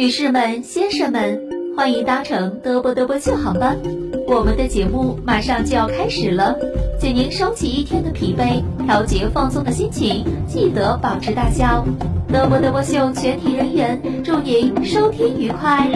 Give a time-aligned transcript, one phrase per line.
[0.00, 1.38] 女士们、先生们，
[1.76, 3.78] 欢迎搭乘嘚啵嘚啵秀航班，
[4.26, 6.56] 我们的节目马上就要开始了，
[6.98, 11.84] 请您收起一天的疲惫，调节放松的心情，记得保持大笑。
[12.32, 15.86] 嘚啵嘚啵秀全体人员祝您收听愉快。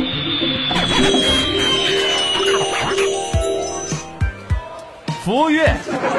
[5.24, 5.74] 服务员，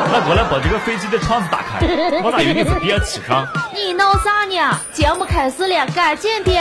[0.10, 1.86] 快过来把这个飞机的窗子打开，
[2.24, 3.46] 我咋有点子憋气上？
[3.76, 4.76] 你闹啥呢？
[4.92, 6.52] 节目开始了，赶紧的。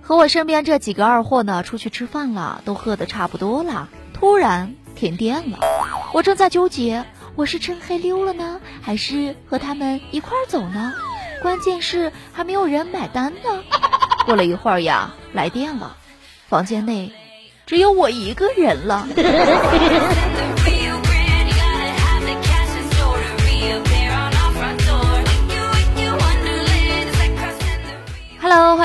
[0.00, 5.58] 和我身边这几个二货呢，出去吃饭了，都喝的差不多了，突然停电了。
[6.14, 7.04] 我正在纠结，
[7.36, 10.94] 我是趁黑溜了呢，还是和他们一块走呢？
[11.42, 13.62] 关键是还没有人买单呢。
[14.24, 15.96] 过了一会儿呀，来电了，
[16.48, 17.12] 房间内
[17.66, 19.06] 只有我一个人了。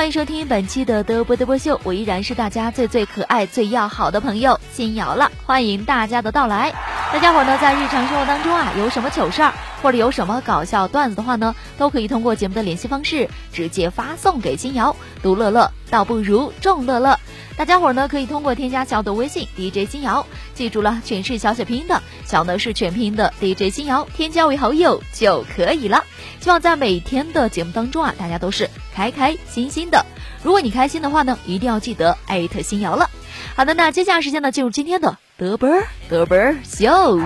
[0.04, 6.70] 欢迎收听本期的嘚啵嘚啵秀，我依然是大家最最可爱、最要好的朋友新瑶了，欢迎大家的到来。
[7.10, 14.94] 大家伙呢，在日常生活当中啊，有什么糗事儿或者有什么搞笑段子的话呢，都可以通过节目的联系方式直接发送给新瑶。
[15.24, 17.18] 独乐乐倒不如众乐乐。
[17.56, 26.04] 大家伙呢，可以通过添加小的微信 DJ 新瑶，记住了，全是小写拼音的，小呢是全拼音的 DJ 新瑶，添加为好友就可以了。
[26.40, 30.04] 希望在每天的节目当中啊，大家都是开开心心的。
[30.42, 33.08] 如果你开心的话呢，一定要记得艾特新瑶了。
[33.56, 35.70] 好的，那接下来时间呢，进入今天的嘚啵
[36.10, 37.18] 嘚啵秀。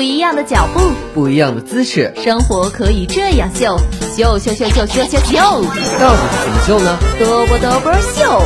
[0.00, 0.80] 不一样的脚步，
[1.12, 3.76] 不一样的姿势，生活可以这样秀，
[4.16, 5.36] 秀秀秀秀秀秀秀，
[5.98, 6.98] 到底怎么秀呢？
[7.20, 8.42] 嘚啵嘚啵秀，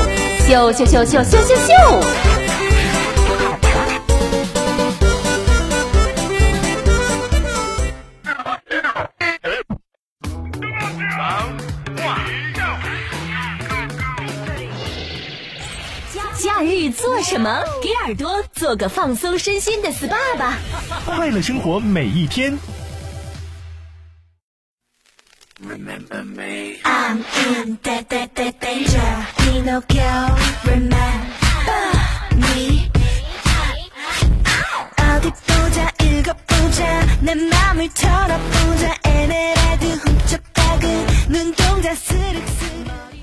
[0.49, 2.34] 秀秀秀秀秀秀秀。
[17.35, 17.65] 什么？
[17.83, 20.57] 给耳朵做个放松身心的 SPA 吧！
[21.05, 22.57] 快乐生活每一天。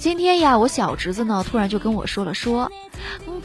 [0.02, 2.72] 今天呀，我小侄子呢，突然就跟我说了，说，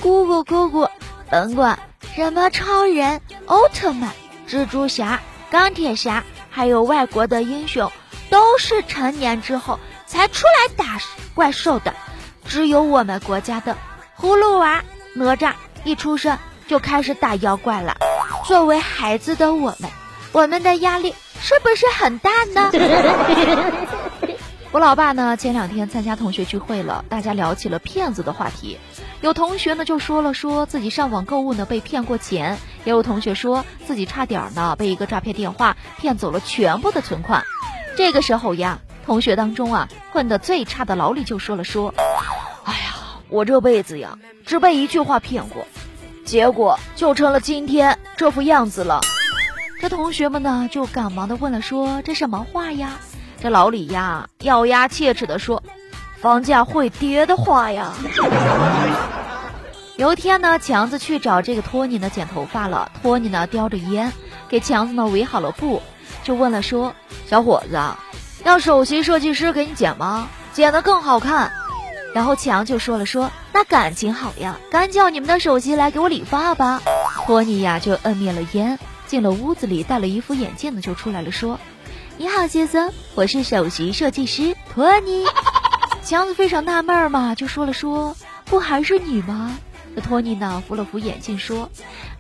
[0.01, 0.89] 姑姑姑姑，
[1.31, 1.79] 甭管
[2.15, 4.11] 什么超人、奥特曼、
[4.49, 7.93] 蜘蛛侠、钢铁侠，还有外国的英雄，
[8.31, 10.99] 都是成年之后才出来打
[11.35, 11.93] 怪兽的，
[12.47, 13.77] 只有我们国家的
[14.19, 15.53] 葫芦娃、哪吒
[15.85, 17.99] 一出生就开始打妖怪了。
[18.47, 19.91] 作为孩子的我们，
[20.33, 22.73] 我们的压力是不是很大呢？
[24.77, 28.77] 我老爸呢，前两天参加同学聚会了，大家聊起了骗子的话题。
[29.23, 37.43] 有同学呢就说了，说自己上网购物呢被骗过钱；也有同学说自己差点呢被一个诈骗电话骗走了全部的存款。
[37.97, 41.95] 这个时候呀，同学当中啊混得最差的老李就说了，说
[42.65, 42.97] ：“哎呀，
[43.31, 45.67] 我这辈子呀只被一句话骗过，
[46.27, 49.01] 结果就成了今天这副样子了。”
[49.81, 52.99] 这同学们呢就赶忙的问了，说：“这什么话呀？”
[53.41, 55.63] 这老李呀，咬牙切齿地说
[56.21, 57.93] ：“房价会跌的话呀。”
[59.97, 62.91] 有一天呢，强子去找这个托尼呢剪头发了。
[63.01, 64.13] 托尼呢叼着烟，
[64.49, 65.83] 给强子呢围好了布，
[66.23, 66.95] 就问了说
[67.27, 67.81] ：“小伙子，
[68.45, 70.29] 让首席设计师给你剪吗？
[70.53, 71.53] 剪得更好看。
[72.15, 76.81] 然后强就说了说，那感情好呀，赶叫你们的首席来给我理发吧。
[77.27, 81.59] 托尼呀就摁灭了烟，进了屋子里，戴了一副眼镜呢就出来了，说
[82.19, 85.27] ：“你好，先生，我是首席设计师托尼。
[86.03, 88.17] ”强子非常纳闷嘛，就说了说
[88.47, 89.59] ：“不还是你吗？”
[89.95, 91.71] 那托尼呢扶了扶眼镜说：“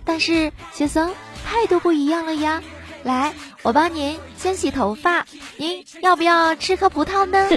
[0.04, 1.14] 但是先生
[1.46, 2.62] 态度不一样了呀。
[3.04, 3.32] 来，
[3.62, 5.24] 我帮您先洗头发，
[5.56, 7.48] 您要不要吃颗葡萄呢？”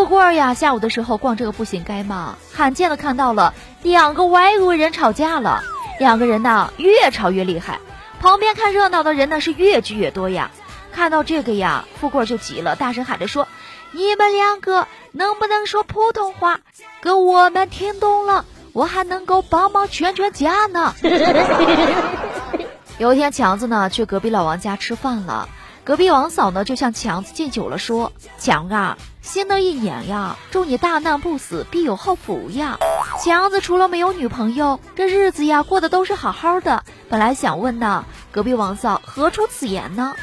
[0.00, 3.52] 富贵呀，下午的时候逛这个步行街嘛，罕见的看到了
[3.82, 5.62] 两个外国人吵架了。
[5.98, 7.80] 两个人呢越吵越厉害，
[8.18, 10.50] 旁边看热闹的人呢是越聚越多呀。
[10.90, 13.46] 看到这个呀，富贵就急了，大声喊着说
[13.92, 16.60] ：“你们两个能不能说普通话？
[17.02, 20.94] 给我们听懂了，我还能够帮忙劝劝架呢。”
[22.96, 25.50] 有一天，强子呢去隔壁老王家吃饭了。
[25.82, 32.78] 隔壁王嫂呢，就向强子敬酒了，说：“强啊，新的一年呀，祝你大难不死，必有后福呀。”
[33.22, 36.84] 强子除了没有女朋友，这日子呀过得都是好好的。
[37.08, 40.14] 本来想问呢，隔壁王嫂何出此言呢？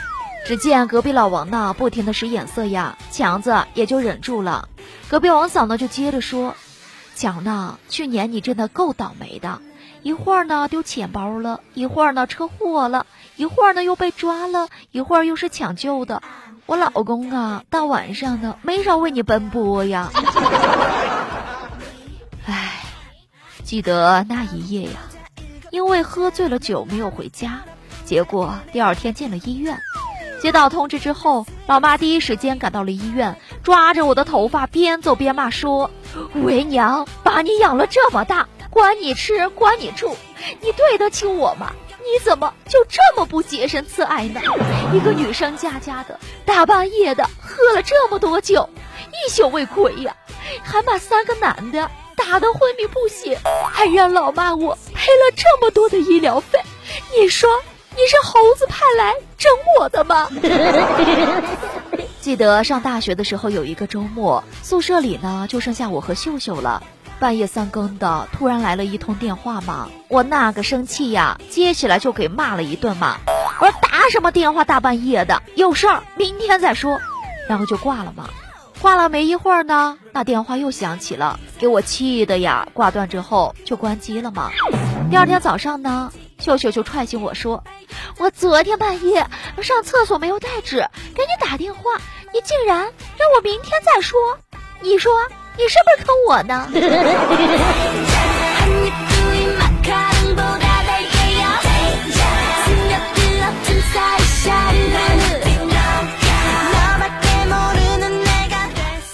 [0.46, 4.70] 只见隔壁老王呢不停的使眼色呀，强子也就忍住了。
[5.10, 6.56] 隔壁王嫂呢就接着说
[7.16, 9.60] ：“强呢，去年你真的够倒霉的，
[10.08, 13.06] 一会儿呢丢钱包了，一会儿呢车祸了。”
[13.36, 16.24] 一会儿呢又被抓了，一会儿又是抢救的。
[16.66, 20.10] 我老公啊，大晚上的没少为你奔波呀。
[22.48, 22.86] 唉，
[23.66, 25.02] 记得那一夜呀，
[25.72, 27.60] 因为喝醉了酒没有回家，
[28.06, 29.78] 结果第二天进了医院。
[30.42, 35.92] 接到通知之后，老妈第一时间赶到了医院，抓着我的头发边走边骂说
[36.34, 40.16] ：“为娘把你养了这么大，管你吃管你住，
[40.62, 41.74] 你对得起我吗？”
[42.06, 44.40] 你怎么就这么不洁身自爱呢？
[44.94, 48.70] 一个女生家家的，大半夜的喝了这么多酒，
[49.12, 50.16] 一宿未归呀，
[50.64, 53.36] 还把三个男的打得昏迷不醒，
[53.74, 56.62] 还让老妈我赔了这么多的医疗费。
[57.18, 57.50] 你说
[57.92, 60.30] 你是猴子派来整我的吗？
[62.22, 66.84] 记得上大学的时候，有一个周末，宿舍里呢就剩下我和秀秀了。
[67.20, 73.18] 半夜三更的，突然来了一通电话嘛，我那个生气呀，接起来就给骂了一顿嘛。
[73.60, 77.00] 我说打什么电话，大半夜的，有事儿明天再说，
[77.50, 78.30] 然后就挂了嘛。
[78.80, 84.52] 挂了没一会儿呢，那电话又响起了，给我气的呀，挂断之后就关机了嘛。
[85.10, 87.64] 第二天早上呢，秀秀就踹醒我说，
[88.20, 89.26] 我昨天半夜
[89.64, 91.82] 上厕所没有带纸，给你打电话，
[92.32, 94.20] 你竟然让我明天再说，
[94.82, 95.12] 你说？
[95.58, 96.70] 你是不是坑我呢？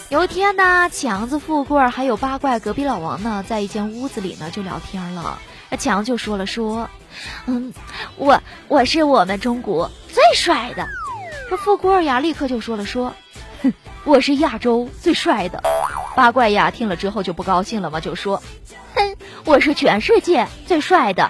[0.09, 5.39] 有一天呢，强子、富贵还有八怪隔壁老王呢，在一间屋子里呢就聊天了。
[5.69, 6.89] 那强就说了说，
[7.45, 7.73] 嗯，
[8.17, 10.87] 我我是我们中国最帅的。
[11.49, 13.13] 这富贵呀，立刻就说了说，
[13.63, 13.73] 哼，
[14.03, 15.63] 我是亚洲最帅的。
[16.15, 18.41] 八怪呀，听了之后就不高兴了嘛，就说
[18.95, 19.15] ：“哼，
[19.45, 21.29] 我是全世界最帅的。”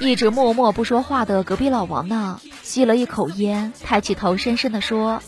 [0.00, 5.22] 一直默默不说话的隔壁老王呢，吸了一口烟，抬起头，深深的说：“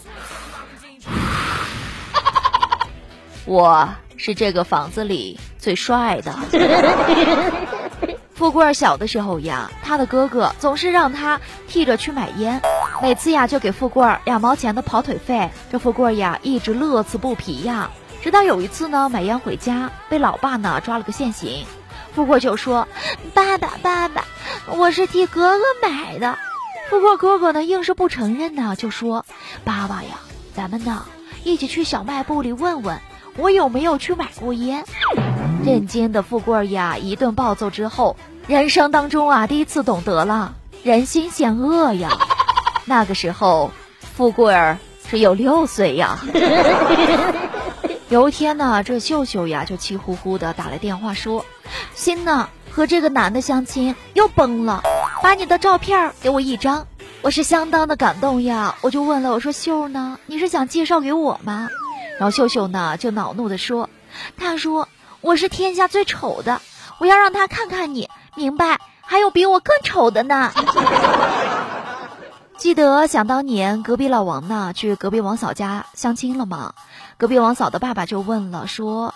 [3.46, 6.34] 我是这个房子里最帅的。
[8.34, 12.60] ”富贵儿小的时候呀，他的哥哥总是让他替着去买烟，
[13.00, 17.90] 每次呀就给富贵儿两毛钱的跑腿费，这富贵儿呀一直乐此不疲呀。
[18.24, 21.66] 直到有一次呢，买烟回家被老爸呢抓了个现行，
[22.14, 22.88] 富贵就说
[23.34, 24.24] ：“爸爸，爸爸，
[24.66, 26.38] 我是替哥哥买的。”
[26.88, 29.26] 富贵哥哥呢硬是不承认呢，就说
[29.62, 30.20] ：“爸爸呀，
[30.56, 31.04] 咱们呢
[31.42, 32.98] 一起去小卖部里问问，
[33.36, 34.86] 我有没有去买过烟。”
[35.62, 38.16] 震惊的富贵呀，一顿暴揍之后，
[38.46, 42.08] 人生当中啊第一次懂得了人心险恶呀。
[42.86, 44.78] 那个时候，富贵儿
[45.10, 46.18] 只有六岁呀。
[48.14, 51.44] 有一天呢，这秀秀呀就气呼呼的打来电话说
[51.96, 54.84] ：“心呢和这个男的相亲又崩了，
[55.20, 56.86] 把你的照片给我一张。”
[57.22, 61.68] 我是相当的感动呀，我就问了，我说秀呢，你是想介绍给我吗？
[62.16, 63.90] 然后秀秀呢就恼怒的说
[64.38, 64.88] ：“他说
[65.20, 66.62] 我是天下最丑的，
[66.98, 68.78] 我要让他看看你，明白？
[69.00, 70.52] 还有比我更丑的呢。”
[72.64, 76.72] 记得想当年隔壁老王呢去隔壁王嫂家相亲了吗？
[77.18, 79.14] 隔壁王嫂的爸爸就问了，说：“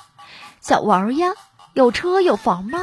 [0.61, 1.33] 小王呀，
[1.73, 2.79] 有车有房吗？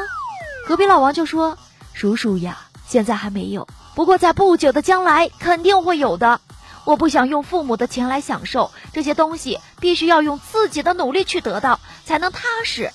[0.67, 1.59] 隔壁老王就说
[1.93, 2.57] ：“叔叔呀，
[2.87, 6.41] 现在还没有，不过在不久的将来肯定会有的。
[6.83, 12.89] 我不想用父母的钱来享受这些东西，必须要用自己的努力去得到，才能踏实。”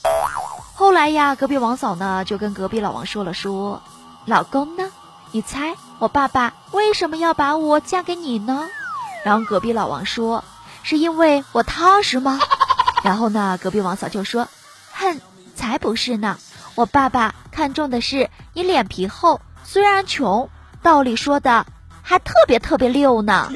[0.74, 3.80] 后来呀，隔壁王嫂呢就跟隔壁老王说了说
[4.26, 4.90] ：“老公呢？
[5.32, 8.66] 你猜我爸爸为什么要把我嫁给你呢？”
[9.24, 10.44] 然后隔壁老王说
[10.82, 12.40] ：“是因为我踏实吗？”
[13.04, 14.48] 然后呢，隔壁王嫂就说
[14.92, 15.20] ：“哼，
[15.54, 16.38] 才不是呢！
[16.74, 20.48] 我爸爸看中的是你脸皮厚，虽然穷，
[20.82, 21.66] 道理说的
[22.02, 23.50] 还特别特别溜呢。”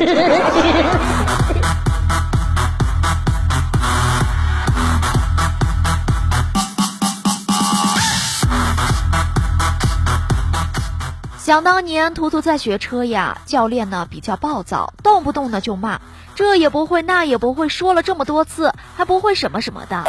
[11.44, 16.00] 想当年，图图在学车呀，教练呢比较暴躁，动不动呢就骂，
[16.34, 20.04] 这也不会那也不会，说了这么多次还不会什么什么的。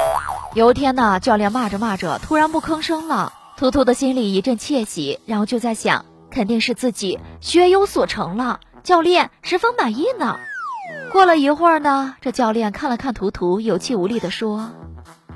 [0.53, 10.37] 有一天呢，教练骂着骂着，突然不吭声了，图图的心里一阵窃喜，然后就在想，肯定是自己学有所成了，教练十分满意呢。
[11.11, 14.69] 过了一会儿呢，这教练看了看图图，有气无力地说：“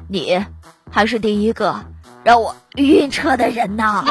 [0.07, 0.45] 你
[0.89, 1.81] 还是第一个
[2.23, 4.05] 让我晕车的人呢。”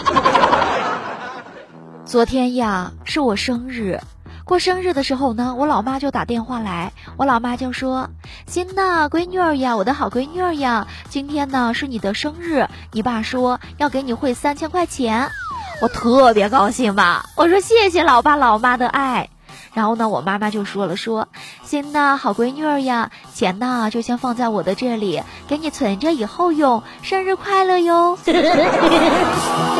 [2.08, 4.00] 昨天呀，是我生日。
[4.46, 8.08] 过生日的时候呢，我老妈就打电话来，我老妈就说
[8.48, 15.30] ：“新呐，闺女儿呀，我的好闺女儿呀，今天呢是你的生日，你爸说要给你汇三千块钱。”
[15.82, 19.28] 我特别高兴吧，我说谢谢老爸老妈的爱。
[19.74, 21.28] 然后呢，我妈妈就说了说
[21.62, 28.18] ：“新呐，好闺女儿呀，钱呢就先放在我的这里，给你存着以后用，生日快乐哟。”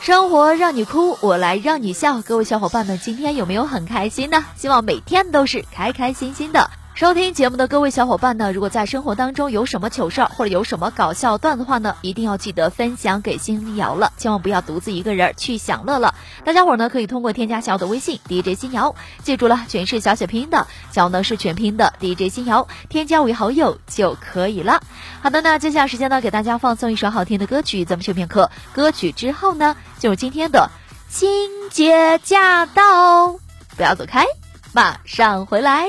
[0.00, 2.20] 生活让你哭，我来让你笑。
[2.22, 4.44] 各位小伙伴们，今天有没有很开心呢？
[4.56, 6.68] 希望每天都是开开心心的。
[6.94, 16.14] 收听节目的各位小伙伴呢，如果在生活当中有什么糗事儿或者有什么搞笑段的话呢，一定要记得分享给新瑶了，千万不要独自一个人去享乐了。
[16.44, 24.82] 大家伙呢可以通过添加小的微信 DJ 新瑶，记住了，全是小写拼音的，小呢是全拼的 DJ 新瑶，添加为好友就可以了。
[25.22, 30.70] 好的，那接下来时间呢，给大家放送一首好听的歌曲，咱们休片刻，歌曲之后呢，进入今天的
[31.08, 31.30] 清
[31.70, 33.32] 洁驾到，
[33.76, 34.26] 不要走开，
[34.72, 35.88] 马上回来。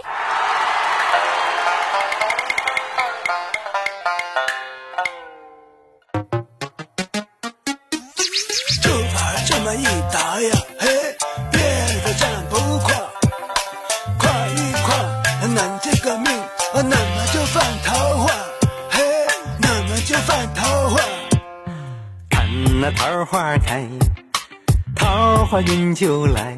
[25.43, 26.57] 桃花运就来，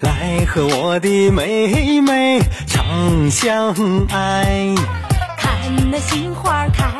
[0.00, 3.74] 来和我的妹妹长相
[4.06, 4.74] 爱。
[5.36, 6.90] 看那杏花开，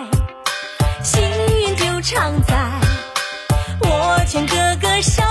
[1.03, 2.55] 幸运就常在。
[3.81, 5.23] 我劝哥哥少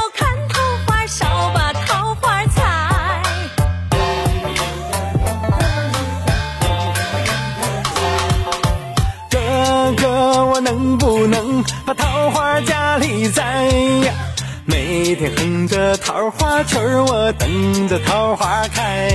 [14.68, 19.12] 每天哼着桃花曲儿，我等着桃花开。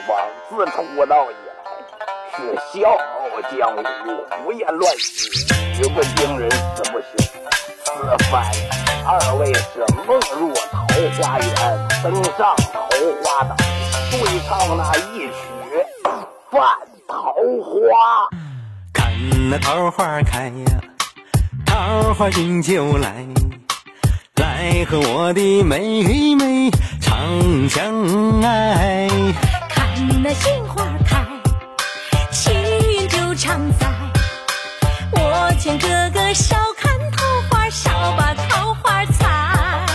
[0.00, 0.16] 小房
[0.48, 1.50] 自出道以来
[2.34, 2.38] 是
[2.72, 2.96] 笑傲
[3.50, 3.82] 江湖，
[4.44, 7.06] 胡言乱语，语不惊人死不休。
[7.84, 8.50] 此番
[9.04, 10.86] 二位是梦入桃
[11.20, 12.88] 花源，登上桃
[13.22, 13.56] 花岛，
[14.10, 15.32] 对唱那一曲
[16.50, 16.62] 《犯
[17.06, 17.74] 桃花》。
[18.94, 19.12] 看
[19.50, 20.80] 那桃花开呀，
[21.66, 23.26] 桃花运就来，
[24.36, 29.08] 来和我的妹妹长相爱。
[30.34, 31.24] 杏花开，
[32.30, 33.86] 情运就常在。
[35.12, 37.60] 我劝哥哥少看桃花。
[37.70, 39.86] 少把桃花采，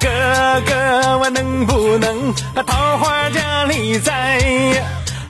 [0.00, 0.08] 哥
[0.64, 4.40] 哥，我能不能把桃花家里栽？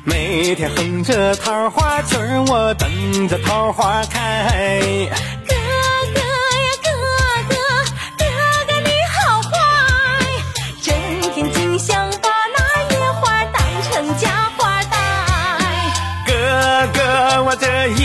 [0.05, 4.81] 每天哼着桃花曲儿，我等着桃花开。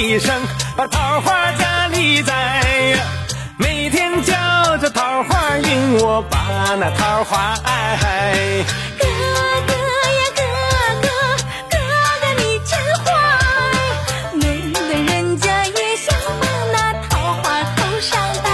[0.01, 0.34] 一生
[0.75, 2.98] 把桃花家里栽，
[3.58, 8.00] 每天叫着桃花运，我把那桃花爱。
[8.98, 9.05] 哥
[9.67, 9.74] 哥
[10.17, 10.41] 呀哥
[11.03, 11.08] 哥，
[11.70, 11.77] 哥
[12.20, 12.72] 哥你真
[13.05, 13.05] 坏，
[14.34, 14.41] 没
[14.74, 16.43] 论人家也想把
[16.74, 16.75] 那
[17.08, 18.50] 桃花头上戴。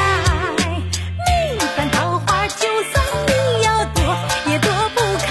[1.25, 2.93] 每瓣桃花就算
[3.25, 3.31] 你
[3.63, 4.03] 要躲，
[4.47, 5.27] 也躲不开。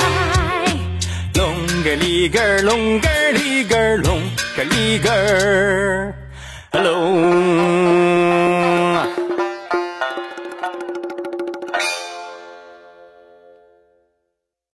[1.34, 1.38] 隆
[1.84, 4.18] 个里个儿，隆个儿里个儿，隆
[4.56, 5.85] 个里个儿，